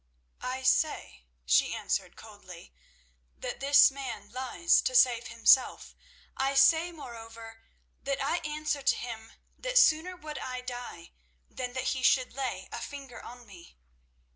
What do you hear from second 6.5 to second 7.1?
say,